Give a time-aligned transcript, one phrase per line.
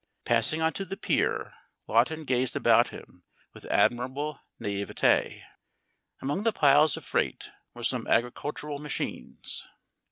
[0.25, 1.53] Passing onto the pier,
[1.85, 3.21] Lawton gazed about him
[3.53, 5.43] with admirable naïveté.
[6.21, 9.67] Among the piles of freight were some agricultural machines.